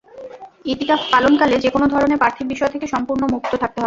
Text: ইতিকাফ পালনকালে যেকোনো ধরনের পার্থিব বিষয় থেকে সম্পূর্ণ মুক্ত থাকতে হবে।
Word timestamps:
ইতিকাফ 0.65 1.01
পালনকালে 1.11 1.55
যেকোনো 1.65 1.85
ধরনের 1.93 2.21
পার্থিব 2.23 2.45
বিষয় 2.53 2.71
থেকে 2.73 2.85
সম্পূর্ণ 2.93 3.21
মুক্ত 3.33 3.51
থাকতে 3.53 3.67
হবে। 3.67 3.79